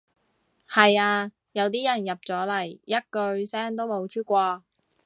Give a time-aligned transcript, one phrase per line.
[0.67, 4.63] 係呀，有啲人入咗嚟一句聲都冇出過